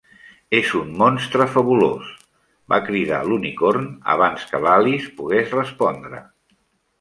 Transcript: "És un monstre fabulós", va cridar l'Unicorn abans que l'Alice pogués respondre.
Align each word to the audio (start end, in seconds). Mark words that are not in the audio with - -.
"És 0.59 0.69
un 0.77 0.93
monstre 1.01 1.45
fabulós", 1.55 2.07
va 2.73 2.79
cridar 2.87 3.19
l'Unicorn 3.27 3.85
abans 4.15 4.49
que 4.53 4.63
l'Alice 4.65 5.13
pogués 5.21 5.55
respondre. 5.59 6.25